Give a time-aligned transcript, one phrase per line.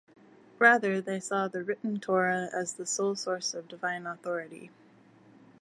[0.57, 4.71] Rather, they saw the written Torah as the sole source of divine authority.